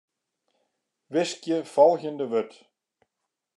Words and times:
Wiskje 1.13 1.57
folgjende 1.73 2.27
wurd. 2.31 2.51